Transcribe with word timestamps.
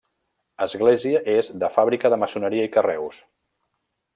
Església 0.65 1.21
és 1.35 1.51
de 1.65 1.69
fàbrica 1.75 2.11
de 2.15 2.19
maçoneria 2.25 2.67
i 2.71 2.75
carreus. 2.79 3.21